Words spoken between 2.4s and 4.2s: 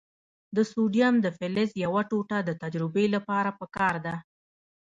د تجربې لپاره پکار ده.